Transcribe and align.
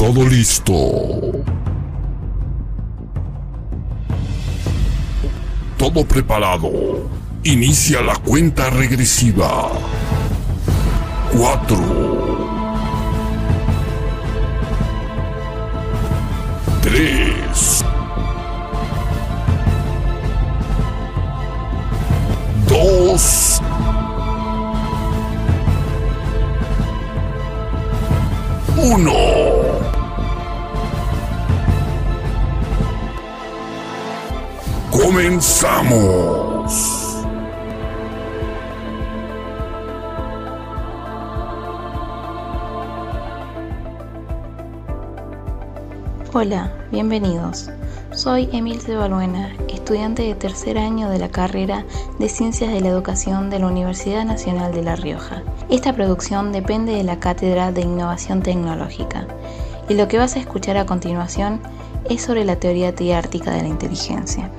Todo 0.00 0.26
listo. 0.26 0.72
Todo 5.76 6.06
preparado. 6.06 6.70
Inicia 7.44 8.00
la 8.00 8.14
cuenta 8.16 8.70
regresiva. 8.70 9.68
Cuatro. 11.36 11.76
Tres. 16.80 17.84
Dos. 22.66 23.60
Uno. 28.78 29.29
Comenzamos. 35.02 36.70
Hola, 46.34 46.70
bienvenidos. 46.92 47.70
Soy 48.12 48.50
Emil 48.52 48.80
Cebalbuena, 48.80 49.56
estudiante 49.68 50.22
de 50.22 50.34
tercer 50.34 50.76
año 50.76 51.08
de 51.08 51.18
la 51.18 51.30
carrera 51.30 51.86
de 52.18 52.28
Ciencias 52.28 52.70
de 52.70 52.82
la 52.82 52.88
Educación 52.88 53.48
de 53.48 53.58
la 53.58 53.68
Universidad 53.68 54.26
Nacional 54.26 54.74
de 54.74 54.82
La 54.82 54.96
Rioja. 54.96 55.42
Esta 55.70 55.94
producción 55.94 56.52
depende 56.52 56.92
de 56.92 57.04
la 57.04 57.18
Cátedra 57.18 57.72
de 57.72 57.80
Innovación 57.80 58.42
Tecnológica 58.42 59.26
y 59.88 59.94
lo 59.94 60.08
que 60.08 60.18
vas 60.18 60.36
a 60.36 60.40
escuchar 60.40 60.76
a 60.76 60.84
continuación 60.84 61.60
es 62.10 62.20
sobre 62.20 62.44
la 62.44 62.56
teoría 62.56 62.94
triártica 62.94 63.50
de 63.52 63.62
la 63.62 63.68
inteligencia. 63.68 64.50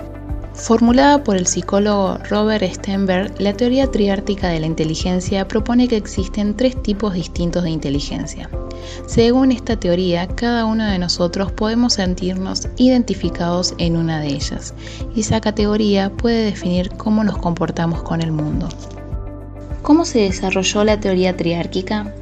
Formulada 0.62 1.24
por 1.24 1.38
el 1.38 1.48
psicólogo 1.48 2.20
Robert 2.30 2.64
Stenberg, 2.64 3.34
la 3.42 3.54
teoría 3.54 3.90
triártica 3.90 4.50
de 4.50 4.60
la 4.60 4.68
inteligencia 4.68 5.48
propone 5.48 5.88
que 5.88 5.98
existen 5.98 6.56
tres 6.56 6.80
tipos 6.84 7.16
distintos 7.16 7.64
de 7.64 7.72
inteligencia. 7.72 8.48
Según 9.08 9.52
esta 9.52 9.80
teoría, 9.80 10.28
cada 10.28 10.66
uno 10.66 10.86
de 10.86 11.00
nosotros 11.00 11.52
podemos 11.52 11.94
sentirnos 11.94 12.68
identificados 12.78 13.74
en 13.80 13.98
una 13.98 14.20
de 14.20 14.28
ellas, 14.28 14.76
y 15.16 15.22
esa 15.22 15.42
categoría 15.42 16.12
puede 16.12 16.46
definir 16.46 16.92
cómo 16.92 17.24
nos 17.24 17.40
comportamos 17.40 18.04
con 18.04 18.22
el 18.22 18.32
mundo. 18.32 18.70
¿Cómo 19.82 20.06
se 20.06 20.20
desarrolló 20.20 20.84
la 20.84 21.00
teoría 21.00 21.36
triárquica? 21.36 22.14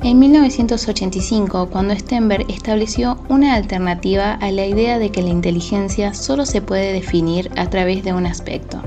En 0.00 0.20
1985, 0.20 1.70
cuando 1.70 1.92
Stenberg 1.92 2.48
estableció 2.48 3.18
una 3.28 3.54
alternativa 3.54 4.34
a 4.34 4.52
la 4.52 4.64
idea 4.64 5.00
de 5.00 5.10
que 5.10 5.22
la 5.22 5.30
inteligencia 5.30 6.14
solo 6.14 6.46
se 6.46 6.62
puede 6.62 6.92
definir 6.92 7.50
a 7.56 7.68
través 7.68 8.04
de 8.04 8.12
un 8.12 8.24
aspecto. 8.24 8.80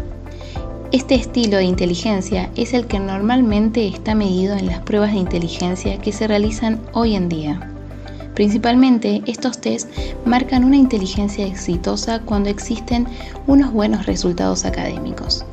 Este 0.93 1.15
estilo 1.15 1.57
de 1.57 1.65
inteligencia 1.65 2.49
es 2.55 2.73
el 2.73 2.87
que 2.87 2.99
normalmente 2.99 3.87
está 3.87 4.15
medido 4.15 4.55
en 4.55 4.67
las 4.67 4.79
pruebas 4.79 5.11
de 5.11 5.19
inteligencia 5.19 5.99
que 5.99 6.13
se 6.13 6.27
realizan 6.27 6.79
hoy 6.93 7.15
en 7.15 7.27
día. 7.27 7.69
Principalmente, 8.33 9.21
estos 9.25 9.59
test 9.59 9.89
marcan 10.25 10.63
una 10.63 10.77
inteligencia 10.77 11.45
exitosa 11.45 12.21
cuando 12.21 12.49
existen 12.49 13.05
unos 13.47 13.73
buenos 13.73 14.05
resultados 14.05 14.63
académicos. 14.63 15.45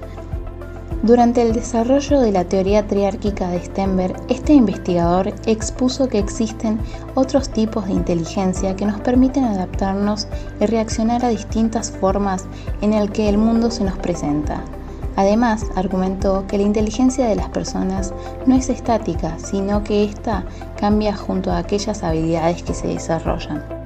Durante 1.02 1.42
el 1.42 1.52
desarrollo 1.52 2.18
de 2.18 2.32
la 2.32 2.44
teoría 2.44 2.88
triárquica 2.88 3.48
de 3.50 3.60
Stenberg, 3.60 4.16
este 4.28 4.52
investigador 4.52 5.32
expuso 5.46 6.08
que 6.08 6.18
existen 6.18 6.80
otros 7.14 7.50
tipos 7.50 7.86
de 7.86 7.92
inteligencia 7.92 8.74
que 8.74 8.84
nos 8.84 9.00
permiten 9.00 9.44
adaptarnos 9.44 10.26
y 10.60 10.66
reaccionar 10.66 11.24
a 11.24 11.28
distintas 11.28 11.92
formas 11.92 12.46
en 12.80 12.94
el 12.94 13.12
que 13.12 13.28
el 13.28 13.38
mundo 13.38 13.70
se 13.70 13.84
nos 13.84 13.96
presenta. 13.98 14.64
Además, 15.14 15.66
argumentó 15.76 16.46
que 16.48 16.58
la 16.58 16.64
inteligencia 16.64 17.26
de 17.28 17.36
las 17.36 17.48
personas 17.50 18.12
no 18.46 18.56
es 18.56 18.68
estática, 18.68 19.38
sino 19.38 19.84
que 19.84 20.04
ésta 20.04 20.44
cambia 20.76 21.16
junto 21.16 21.52
a 21.52 21.58
aquellas 21.58 22.02
habilidades 22.02 22.64
que 22.64 22.74
se 22.74 22.88
desarrollan. 22.88 23.77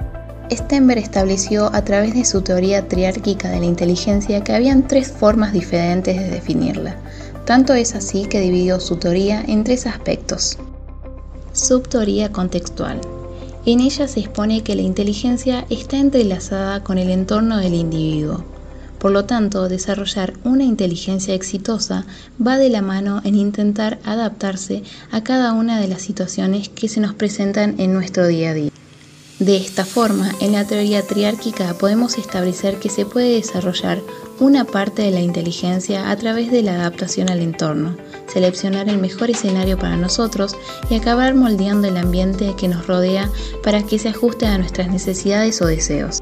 Stenberg 0.51 0.99
estableció 0.99 1.73
a 1.73 1.83
través 1.83 2.13
de 2.13 2.25
su 2.25 2.41
teoría 2.41 2.87
triárquica 2.87 3.49
de 3.49 3.59
la 3.59 3.65
inteligencia 3.65 4.43
que 4.43 4.53
habían 4.53 4.87
tres 4.87 5.11
formas 5.11 5.53
diferentes 5.53 6.17
de 6.17 6.29
definirla. 6.29 6.95
Tanto 7.45 7.73
es 7.73 7.95
así 7.95 8.25
que 8.25 8.41
dividió 8.41 8.79
su 8.79 8.97
teoría 8.97 9.43
en 9.47 9.63
tres 9.63 9.87
aspectos. 9.87 10.57
Subteoría 11.53 12.31
contextual. 12.31 12.99
En 13.65 13.79
ella 13.79 14.07
se 14.07 14.19
expone 14.19 14.63
que 14.63 14.75
la 14.75 14.81
inteligencia 14.81 15.65
está 15.69 15.97
entrelazada 15.97 16.83
con 16.83 16.97
el 16.97 17.09
entorno 17.09 17.57
del 17.57 17.73
individuo. 17.73 18.43
Por 18.99 19.11
lo 19.11 19.25
tanto, 19.25 19.69
desarrollar 19.69 20.33
una 20.43 20.63
inteligencia 20.63 21.33
exitosa 21.33 22.05
va 22.45 22.57
de 22.57 22.69
la 22.69 22.81
mano 22.81 23.21
en 23.23 23.35
intentar 23.35 23.99
adaptarse 24.03 24.83
a 25.11 25.23
cada 25.23 25.53
una 25.53 25.79
de 25.79 25.87
las 25.87 26.01
situaciones 26.01 26.69
que 26.69 26.87
se 26.87 26.99
nos 27.01 27.13
presentan 27.13 27.75
en 27.79 27.93
nuestro 27.93 28.27
día 28.27 28.51
a 28.51 28.53
día. 28.53 28.72
De 29.43 29.57
esta 29.57 29.83
forma, 29.83 30.31
en 30.39 30.53
la 30.53 30.65
teoría 30.65 31.05
triárquica 31.05 31.73
podemos 31.77 32.17
establecer 32.17 32.79
que 32.79 32.87
se 32.87 33.05
puede 33.05 33.33
desarrollar 33.33 34.01
una 34.39 34.63
parte 34.63 35.01
de 35.01 35.11
la 35.11 35.19
inteligencia 35.19 36.09
a 36.09 36.15
través 36.15 36.49
de 36.49 36.61
la 36.61 36.75
adaptación 36.75 37.29
al 37.29 37.41
entorno, 37.41 37.97
seleccionar 38.31 38.87
el 38.87 38.99
mejor 38.99 39.31
escenario 39.31 39.77
para 39.77 39.97
nosotros 39.97 40.55
y 40.89 40.95
acabar 40.95 41.35
moldeando 41.35 41.89
el 41.89 41.97
ambiente 41.97 42.55
que 42.57 42.69
nos 42.69 42.87
rodea 42.87 43.29
para 43.63 43.83
que 43.83 43.99
se 43.99 44.07
ajuste 44.07 44.45
a 44.45 44.57
nuestras 44.57 44.87
necesidades 44.87 45.61
o 45.61 45.65
deseos. 45.65 46.19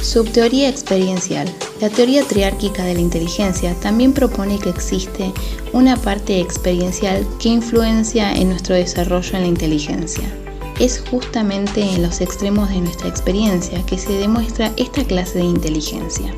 Subteoría 0.00 0.70
experiencial. 0.70 1.46
La 1.82 1.90
teoría 1.90 2.24
triárquica 2.24 2.84
de 2.84 2.94
la 2.94 3.00
inteligencia 3.00 3.74
también 3.82 4.14
propone 4.14 4.58
que 4.58 4.70
existe 4.70 5.30
una 5.74 5.98
parte 5.98 6.40
experiencial 6.40 7.26
que 7.38 7.50
influencia 7.50 8.32
en 8.32 8.48
nuestro 8.48 8.76
desarrollo 8.76 9.36
en 9.36 9.42
la 9.42 9.48
inteligencia. 9.48 10.45
Es 10.78 11.02
justamente 11.10 11.80
en 11.80 12.02
los 12.02 12.20
extremos 12.20 12.68
de 12.68 12.80
nuestra 12.80 13.08
experiencia 13.08 13.84
que 13.86 13.96
se 13.96 14.12
demuestra 14.12 14.72
esta 14.76 15.04
clase 15.04 15.38
de 15.38 15.44
inteligencia. 15.44 16.34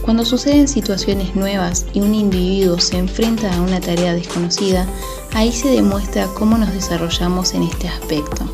Cuando 0.00 0.24
suceden 0.24 0.66
situaciones 0.66 1.36
nuevas 1.36 1.86
y 1.92 2.00
un 2.00 2.14
individuo 2.14 2.80
se 2.80 2.96
enfrenta 2.96 3.54
a 3.54 3.60
una 3.60 3.80
tarea 3.80 4.14
desconocida, 4.14 4.86
ahí 5.34 5.52
se 5.52 5.68
demuestra 5.68 6.26
cómo 6.34 6.56
nos 6.56 6.72
desarrollamos 6.72 7.52
en 7.52 7.64
este 7.64 7.88
aspecto. 7.88 8.44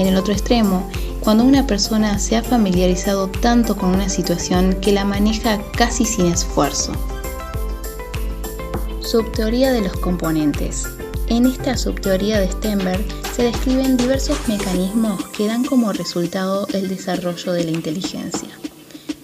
En 0.00 0.08
el 0.08 0.16
otro 0.16 0.32
extremo, 0.32 0.90
cuando 1.20 1.44
una 1.44 1.66
persona 1.66 2.18
se 2.18 2.36
ha 2.36 2.42
familiarizado 2.42 3.28
tanto 3.28 3.76
con 3.76 3.90
una 3.94 4.08
situación 4.08 4.74
que 4.82 4.92
la 4.92 5.04
maneja 5.04 5.62
casi 5.72 6.04
sin 6.04 6.26
esfuerzo. 6.26 6.92
Subteoría 9.00 9.72
de 9.72 9.82
los 9.82 9.96
componentes. 9.98 10.84
En 11.28 11.46
esta 11.46 11.78
subteoría 11.78 12.40
de 12.40 12.50
Stenberg 12.50 13.04
se 13.34 13.42
describen 13.42 13.96
diversos 13.96 14.38
mecanismos 14.46 15.26
que 15.30 15.48
dan 15.48 15.64
como 15.64 15.92
resultado 15.92 16.68
el 16.72 16.88
desarrollo 16.88 17.52
de 17.52 17.64
la 17.64 17.72
inteligencia. 17.72 18.48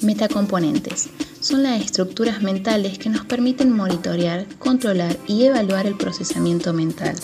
Metacomponentes 0.00 1.10
son 1.38 1.62
las 1.62 1.80
estructuras 1.80 2.42
mentales 2.42 2.98
que 2.98 3.08
nos 3.08 3.24
permiten 3.24 3.70
monitorear, 3.70 4.46
controlar 4.58 5.16
y 5.28 5.44
evaluar 5.44 5.86
el 5.86 5.96
procesamiento 5.96 6.72
mental. 6.72 7.14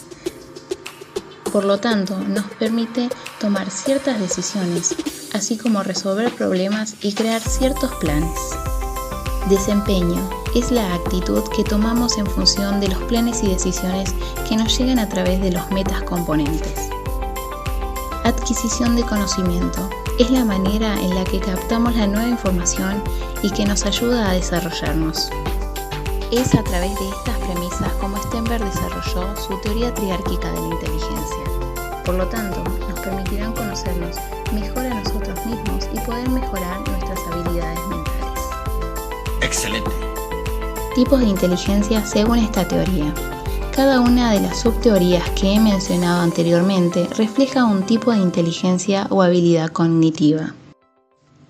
Por 1.52 1.64
lo 1.64 1.78
tanto, 1.78 2.20
nos 2.20 2.44
permite 2.52 3.08
tomar 3.40 3.68
ciertas 3.70 4.20
decisiones, 4.20 4.94
así 5.32 5.56
como 5.56 5.82
resolver 5.82 6.32
problemas 6.32 6.94
y 7.02 7.14
crear 7.14 7.40
ciertos 7.40 7.92
planes. 7.96 8.38
Desempeño 9.50 10.45
es 10.56 10.70
la 10.70 10.94
actitud 10.94 11.42
que 11.54 11.62
tomamos 11.62 12.16
en 12.16 12.24
función 12.24 12.80
de 12.80 12.88
los 12.88 13.02
planes 13.02 13.42
y 13.42 13.48
decisiones 13.48 14.14
que 14.48 14.56
nos 14.56 14.78
llegan 14.78 14.98
a 14.98 15.06
través 15.06 15.38
de 15.42 15.52
los 15.52 15.70
metas 15.70 16.02
componentes. 16.04 16.88
Adquisición 18.24 18.96
de 18.96 19.02
conocimiento 19.02 19.90
es 20.18 20.30
la 20.30 20.46
manera 20.46 20.98
en 20.98 21.14
la 21.14 21.24
que 21.24 21.40
captamos 21.40 21.94
la 21.94 22.06
nueva 22.06 22.28
información 22.28 23.04
y 23.42 23.50
que 23.50 23.66
nos 23.66 23.84
ayuda 23.84 24.30
a 24.30 24.32
desarrollarnos. 24.32 25.28
Es 26.32 26.54
a 26.54 26.62
través 26.62 26.98
de 26.98 27.08
estas 27.10 27.36
premisas 27.36 27.92
como 28.00 28.16
Stenberg 28.16 28.64
desarrolló 28.64 29.36
su 29.36 29.60
teoría 29.60 29.92
triárquica 29.92 30.50
de 30.52 30.60
la 30.60 30.68
inteligencia. 30.68 32.02
Por 32.06 32.14
lo 32.14 32.26
tanto, 32.28 32.64
nos 32.88 32.98
permitirán 33.00 33.52
conocernos 33.52 34.16
mejor 34.54 34.86
a 34.86 35.02
nosotros 35.02 35.38
mismos 35.44 35.86
y 35.92 36.00
poder 36.00 36.30
mejorar 36.30 36.80
nuestras 36.88 37.18
habilidades 37.30 37.86
mentales. 37.88 38.42
Excelente. 39.42 40.15
Tipos 40.96 41.20
de 41.20 41.26
inteligencia 41.26 42.06
según 42.06 42.38
esta 42.38 42.66
teoría. 42.66 43.12
Cada 43.70 44.00
una 44.00 44.32
de 44.32 44.40
las 44.40 44.62
subteorías 44.62 45.28
que 45.32 45.52
he 45.52 45.60
mencionado 45.60 46.22
anteriormente 46.22 47.06
refleja 47.18 47.66
un 47.66 47.82
tipo 47.82 48.12
de 48.12 48.16
inteligencia 48.16 49.06
o 49.10 49.20
habilidad 49.20 49.68
cognitiva. 49.68 50.54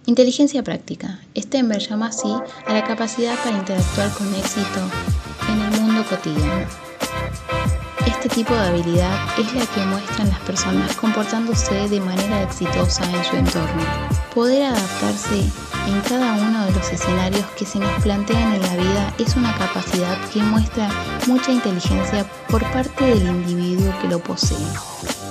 Inteligencia 0.07 0.65
práctica. 0.65 1.21
Stenberg 1.37 1.79
llama 1.79 2.09
así 2.09 2.35
a 2.67 2.73
la 2.73 2.83
capacidad 2.83 3.37
para 3.45 3.57
interactuar 3.57 4.11
con 4.15 4.35
éxito 4.35 4.81
en 5.49 5.63
el 5.63 5.81
mundo 5.81 6.03
cotidiano. 6.11 6.67
Este 8.27 8.43
tipo 8.43 8.55
de 8.55 8.67
habilidad 8.67 9.39
es 9.39 9.55
la 9.55 9.65
que 9.67 9.87
muestran 9.87 10.29
las 10.29 10.41
personas 10.41 10.97
comportándose 10.97 11.89
de 11.89 12.01
manera 12.01 12.43
exitosa 12.43 13.05
en 13.09 13.25
su 13.25 13.37
entorno. 13.37 13.85
Poder 14.35 14.65
adaptarse 14.65 15.45
en 15.87 16.01
cada 16.09 16.33
uno 16.33 16.65
de 16.65 16.73
los 16.73 16.93
escenarios 16.93 17.47
que 17.57 17.65
se 17.65 17.79
nos 17.79 18.03
plantean 18.03 18.55
en 18.55 18.63
la 18.63 18.75
vida 18.75 19.15
es 19.19 19.37
una 19.37 19.57
capacidad 19.57 20.19
que 20.33 20.43
muestra 20.43 20.91
mucha 21.29 21.53
inteligencia 21.53 22.29
por 22.49 22.69
parte 22.73 23.05
del 23.05 23.29
individuo 23.29 23.95
que 24.03 24.09
lo 24.09 24.19
posee. 24.19 24.59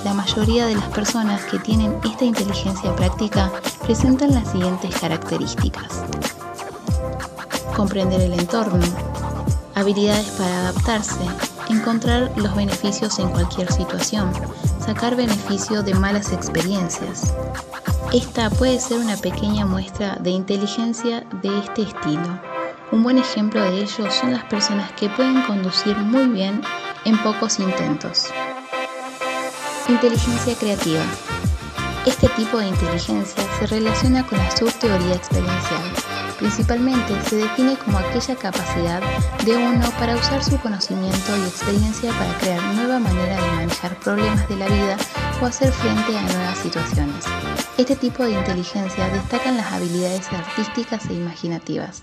La 0.02 0.14
mayoría 0.14 0.64
de 0.64 0.76
las 0.76 0.88
personas 0.88 1.44
que 1.44 1.58
tienen 1.58 1.94
esta 2.02 2.24
inteligencia 2.24 2.96
práctica 2.96 3.52
presentan 3.84 4.32
las 4.32 4.50
siguientes 4.50 4.96
características. 4.98 6.02
Comprender 7.76 8.22
el 8.22 8.32
entorno, 8.32 8.86
habilidades 9.74 10.30
para 10.30 10.60
adaptarse, 10.60 11.26
encontrar 11.68 12.32
los 12.36 12.54
beneficios 12.54 13.18
en 13.18 13.28
cualquier 13.30 13.72
situación, 13.72 14.30
sacar 14.78 15.16
beneficio 15.16 15.82
de 15.82 15.94
malas 15.94 16.32
experiencias, 16.32 17.34
esta 18.12 18.50
puede 18.50 18.78
ser 18.78 18.98
una 18.98 19.16
pequeña 19.16 19.66
muestra 19.66 20.16
de 20.20 20.30
inteligencia 20.30 21.26
de 21.42 21.58
este 21.58 21.82
estilo. 21.82 22.40
Un 22.92 23.02
buen 23.02 23.18
ejemplo 23.18 23.60
de 23.60 23.82
ello 23.82 24.10
son 24.10 24.32
las 24.32 24.44
personas 24.44 24.92
que 24.92 25.08
pueden 25.10 25.42
conducir 25.42 25.96
muy 25.96 26.26
bien 26.28 26.62
en 27.04 27.18
pocos 27.22 27.58
intentos. 27.58 28.28
Inteligencia 29.88 30.54
creativa. 30.54 31.02
Este 32.06 32.28
tipo 32.30 32.58
de 32.58 32.68
inteligencia 32.68 33.42
se 33.58 33.66
relaciona 33.66 34.24
con 34.24 34.38
la 34.38 34.56
subteoría 34.56 35.14
experiencial. 35.14 36.05
Principalmente 36.38 37.14
se 37.28 37.36
define 37.36 37.76
como 37.78 37.98
aquella 37.98 38.36
capacidad 38.36 39.02
de 39.44 39.56
uno 39.56 39.90
para 39.98 40.16
usar 40.16 40.44
su 40.44 40.58
conocimiento 40.58 41.36
y 41.36 41.48
experiencia 41.48 42.12
para 42.12 42.36
crear 42.38 42.62
nueva 42.74 42.98
manera 42.98 43.36
de 43.36 43.50
manejar 43.52 43.98
problemas 44.00 44.46
de 44.48 44.56
la 44.56 44.68
vida 44.68 44.96
o 45.40 45.46
hacer 45.46 45.72
frente 45.72 46.16
a 46.16 46.22
nuevas 46.22 46.58
situaciones. 46.58 47.24
Este 47.78 47.96
tipo 47.96 48.22
de 48.22 48.32
inteligencia 48.32 49.08
destacan 49.08 49.56
las 49.56 49.72
habilidades 49.72 50.30
artísticas 50.30 51.08
e 51.08 51.14
imaginativas. 51.14 52.02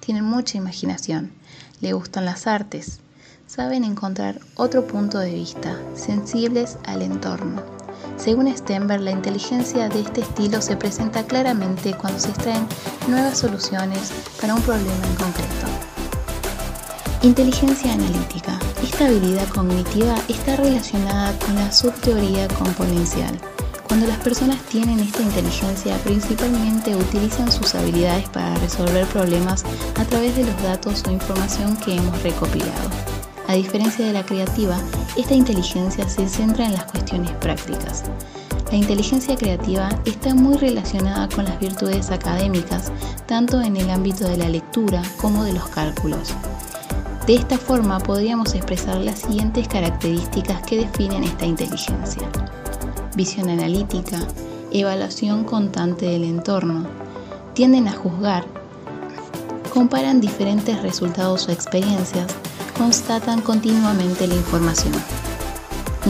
Tienen 0.00 0.24
mucha 0.24 0.58
imaginación, 0.58 1.32
le 1.80 1.94
gustan 1.94 2.26
las 2.26 2.46
artes, 2.46 3.00
saben 3.46 3.84
encontrar 3.84 4.40
otro 4.56 4.86
punto 4.86 5.18
de 5.18 5.34
vista, 5.34 5.78
sensibles 5.94 6.78
al 6.84 7.02
entorno. 7.02 7.79
Según 8.16 8.54
Stenberg, 8.54 9.02
la 9.02 9.10
inteligencia 9.10 9.88
de 9.88 10.00
este 10.00 10.20
estilo 10.20 10.60
se 10.60 10.76
presenta 10.76 11.24
claramente 11.24 11.94
cuando 11.94 12.18
se 12.18 12.30
extraen 12.30 12.66
nuevas 13.08 13.38
soluciones 13.38 14.12
para 14.40 14.54
un 14.54 14.62
problema 14.62 15.06
en 15.06 15.14
concreto. 15.14 15.66
Inteligencia 17.22 17.92
analítica. 17.92 18.58
Esta 18.82 19.06
habilidad 19.06 19.48
cognitiva 19.48 20.14
está 20.28 20.56
relacionada 20.56 21.38
con 21.38 21.54
la 21.54 21.70
subteoría 21.70 22.48
componencial 22.48 23.38
cuando 23.90 24.06
las 24.06 24.18
personas 24.18 24.62
tienen 24.66 25.00
esta 25.00 25.20
inteligencia, 25.20 25.96
principalmente 26.04 26.94
utilizan 26.94 27.50
sus 27.50 27.74
habilidades 27.74 28.28
para 28.28 28.54
resolver 28.58 29.04
problemas 29.06 29.64
a 29.96 30.04
través 30.04 30.36
de 30.36 30.44
los 30.44 30.62
datos 30.62 31.02
o 31.08 31.10
información 31.10 31.76
que 31.76 31.96
hemos 31.96 32.22
recopilado. 32.22 32.88
A 33.48 33.54
diferencia 33.54 34.06
de 34.06 34.12
la 34.12 34.24
creativa, 34.24 34.78
esta 35.16 35.34
inteligencia 35.34 36.08
se 36.08 36.28
centra 36.28 36.66
en 36.66 36.74
las 36.74 36.84
cuestiones 36.84 37.30
prácticas. 37.32 38.04
La 38.70 38.76
inteligencia 38.76 39.36
creativa 39.36 39.88
está 40.04 40.34
muy 40.34 40.56
relacionada 40.56 41.28
con 41.28 41.44
las 41.44 41.58
virtudes 41.58 42.10
académicas, 42.10 42.92
tanto 43.26 43.60
en 43.60 43.76
el 43.76 43.90
ámbito 43.90 44.28
de 44.28 44.36
la 44.36 44.48
lectura 44.48 45.02
como 45.20 45.44
de 45.44 45.52
los 45.52 45.68
cálculos. 45.68 46.34
De 47.26 47.34
esta 47.34 47.58
forma 47.58 47.98
podríamos 47.98 48.54
expresar 48.54 48.98
las 48.98 49.20
siguientes 49.20 49.68
características 49.68 50.62
que 50.62 50.78
definen 50.78 51.24
esta 51.24 51.46
inteligencia 51.46 52.28
visión 53.16 53.48
analítica, 53.48 54.18
evaluación 54.70 55.44
constante 55.44 56.06
del 56.06 56.24
entorno. 56.24 56.86
Tienden 57.54 57.88
a 57.88 57.92
juzgar, 57.92 58.44
comparan 59.72 60.20
diferentes 60.20 60.80
resultados 60.82 61.48
o 61.48 61.52
experiencias, 61.52 62.34
constatan 62.80 63.42
continuamente 63.42 64.26
la 64.26 64.36
información. 64.36 64.94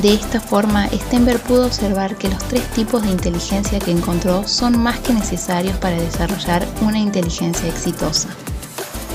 De 0.00 0.14
esta 0.14 0.40
forma, 0.40 0.88
Stenberg 0.88 1.40
pudo 1.40 1.66
observar 1.66 2.16
que 2.16 2.28
los 2.28 2.38
tres 2.44 2.62
tipos 2.70 3.02
de 3.02 3.10
inteligencia 3.10 3.80
que 3.80 3.90
encontró 3.90 4.46
son 4.46 4.78
más 4.78 5.00
que 5.00 5.12
necesarios 5.12 5.76
para 5.78 6.00
desarrollar 6.00 6.64
una 6.80 7.00
inteligencia 7.00 7.68
exitosa. 7.68 8.28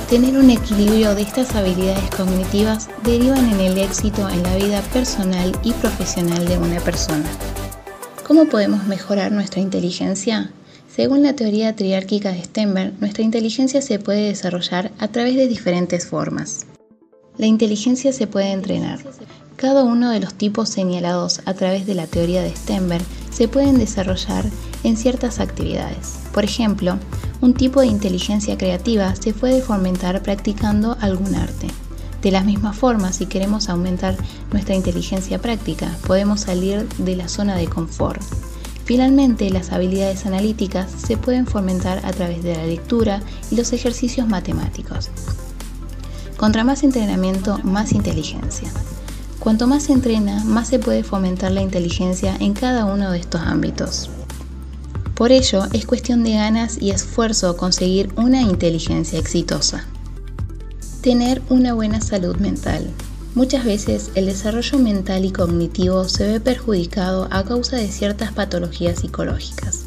Tener 0.09 0.37
un 0.37 0.49
equilibrio 0.49 1.15
de 1.15 1.21
estas 1.21 1.55
habilidades 1.55 2.09
cognitivas 2.09 2.89
derivan 3.05 3.49
en 3.49 3.61
el 3.61 3.77
éxito 3.77 4.27
en 4.27 4.43
la 4.43 4.57
vida 4.57 4.81
personal 4.91 5.57
y 5.63 5.71
profesional 5.71 6.45
de 6.45 6.57
una 6.57 6.81
persona. 6.81 7.29
¿Cómo 8.27 8.47
podemos 8.47 8.83
mejorar 8.85 9.31
nuestra 9.31 9.61
inteligencia? 9.61 10.51
Según 10.93 11.23
la 11.23 11.37
teoría 11.37 11.73
triárquica 11.73 12.33
de 12.33 12.43
Stenberg, 12.43 12.99
nuestra 12.99 13.23
inteligencia 13.23 13.81
se 13.81 13.97
puede 13.97 14.27
desarrollar 14.27 14.91
a 14.99 15.07
través 15.07 15.37
de 15.37 15.47
diferentes 15.47 16.05
formas. 16.05 16.65
La 17.37 17.47
inteligencia 17.47 18.13
se 18.13 18.27
puede 18.27 18.51
entrenar. 18.51 18.99
Cada 19.57 19.83
uno 19.83 20.09
de 20.11 20.19
los 20.19 20.33
tipos 20.33 20.69
señalados 20.69 21.41
a 21.45 21.53
través 21.53 21.85
de 21.85 21.95
la 21.95 22.07
teoría 22.07 22.41
de 22.41 22.55
Stenberg 22.55 23.03
se 23.31 23.47
pueden 23.47 23.77
desarrollar 23.77 24.45
en 24.83 24.95
ciertas 24.95 25.39
actividades. 25.39 26.19
Por 26.33 26.45
ejemplo, 26.45 26.97
un 27.41 27.53
tipo 27.53 27.81
de 27.81 27.87
inteligencia 27.87 28.57
creativa 28.57 29.13
se 29.15 29.33
puede 29.33 29.61
fomentar 29.61 30.21
practicando 30.23 30.97
algún 31.01 31.35
arte. 31.35 31.67
De 32.21 32.31
la 32.31 32.41
misma 32.41 32.73
forma, 32.73 33.11
si 33.11 33.25
queremos 33.25 33.69
aumentar 33.69 34.15
nuestra 34.51 34.75
inteligencia 34.75 35.39
práctica, 35.39 35.95
podemos 36.07 36.41
salir 36.41 36.88
de 36.97 37.15
la 37.15 37.27
zona 37.27 37.55
de 37.55 37.67
confort. 37.67 38.21
Finalmente, 38.85 39.49
las 39.49 39.71
habilidades 39.71 40.25
analíticas 40.25 40.89
se 40.91 41.17
pueden 41.17 41.47
fomentar 41.47 42.05
a 42.05 42.11
través 42.13 42.43
de 42.43 42.55
la 42.55 42.65
lectura 42.65 43.21
y 43.51 43.55
los 43.55 43.73
ejercicios 43.73 44.27
matemáticos. 44.27 45.09
Contra 46.45 46.63
más 46.63 46.83
entrenamiento, 46.83 47.57
más 47.63 47.92
inteligencia. 47.92 48.69
Cuanto 49.39 49.65
más 49.65 49.81
se 49.81 49.94
entrena, 49.94 50.44
más 50.44 50.68
se 50.68 50.77
puede 50.77 51.03
fomentar 51.03 51.51
la 51.51 51.63
inteligencia 51.63 52.38
en 52.39 52.53
cada 52.53 52.86
uno 52.86 53.09
de 53.09 53.18
estos 53.18 53.42
ámbitos. 53.42 54.12
Por 55.15 55.31
ello, 55.31 55.63
es 55.74 55.88
cuestión 55.88 56.24
de 56.24 56.33
ganas 56.33 56.80
y 56.80 56.92
esfuerzo 56.92 57.57
conseguir 57.57 58.13
una 58.15 58.44
inteligencia 58.44 59.18
exitosa. 59.18 59.88
Tener 61.01 61.42
una 61.50 61.74
buena 61.74 62.00
salud 62.00 62.36
mental. 62.36 62.91
Muchas 63.33 63.65
veces 63.65 64.12
el 64.13 64.27
desarrollo 64.27 64.77
mental 64.77 65.25
y 65.25 65.31
cognitivo 65.31 66.07
se 66.07 66.27
ve 66.27 66.39
perjudicado 66.39 67.27
a 67.31 67.44
causa 67.44 67.77
de 67.77 67.88
ciertas 67.88 68.33
patologías 68.33 69.00
psicológicas. 69.00 69.86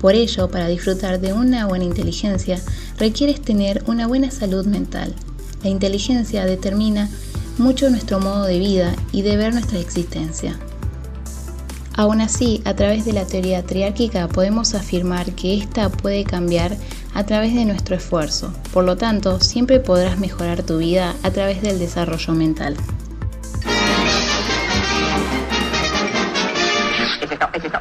Por 0.00 0.16
ello, 0.16 0.50
para 0.50 0.66
disfrutar 0.66 1.20
de 1.20 1.32
una 1.32 1.68
buena 1.68 1.84
inteligencia, 1.84 2.60
requieres 2.98 3.40
tener 3.40 3.84
una 3.86 4.08
buena 4.08 4.32
salud 4.32 4.66
mental. 4.66 5.14
La 5.62 5.70
inteligencia 5.70 6.44
determina 6.44 7.08
mucho 7.58 7.88
nuestro 7.90 8.18
modo 8.18 8.44
de 8.44 8.58
vida 8.58 8.94
y 9.12 9.22
de 9.22 9.36
ver 9.36 9.52
nuestra 9.52 9.78
existencia. 9.78 10.58
Aún 11.94 12.20
así, 12.20 12.62
a 12.64 12.74
través 12.74 13.04
de 13.04 13.12
la 13.12 13.26
teoría 13.26 13.64
triárquica 13.64 14.26
podemos 14.28 14.74
afirmar 14.74 15.32
que 15.32 15.58
ésta 15.58 15.90
puede 15.90 16.24
cambiar 16.24 16.76
a 17.14 17.24
través 17.24 17.54
de 17.54 17.66
nuestro 17.66 17.94
esfuerzo. 17.94 18.52
Por 18.72 18.84
lo 18.84 18.96
tanto, 18.96 19.40
siempre 19.40 19.78
podrás 19.78 20.18
mejorar 20.18 20.62
tu 20.62 20.78
vida 20.78 21.14
a 21.22 21.30
través 21.30 21.60
del 21.60 21.78
desarrollo 21.78 22.32
mental. 22.32 22.76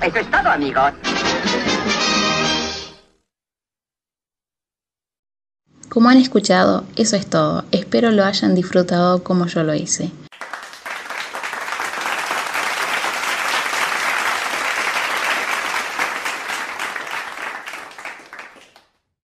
Eso 0.02 0.18
es 0.20 0.32
todo, 0.32 0.50
amigos. 0.50 0.92
Como 5.92 6.08
han 6.08 6.20
escuchado, 6.20 6.86
eso 6.96 7.18
es 7.18 7.28
todo. 7.28 7.66
Espero 7.74 8.12
lo 8.12 8.24
hayan 8.24 8.56
disfrutado 8.56 9.24
como 9.26 9.48
yo 9.48 9.62
lo 9.66 9.76
hice. 9.76 10.10